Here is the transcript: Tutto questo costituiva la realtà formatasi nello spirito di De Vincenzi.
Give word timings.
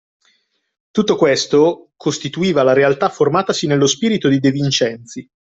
Tutto 0.89 1.15
questo 1.15 1.91
costituiva 1.95 2.63
la 2.63 2.73
realtà 2.73 3.07
formatasi 3.09 3.67
nello 3.67 3.85
spirito 3.85 4.29
di 4.29 4.39
De 4.39 4.49
Vincenzi. 4.49 5.29